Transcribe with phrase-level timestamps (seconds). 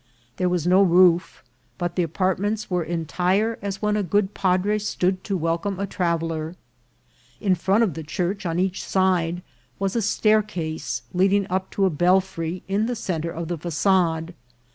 [0.37, 1.43] There was no roof,
[1.77, 5.79] but the apart ments were entire as when a good padre stood to wel come
[5.79, 6.55] a traveller.
[7.39, 9.43] In front of the church, on each side,
[9.77, 14.33] was a staircase leading up to a belfry in the centre of the facade.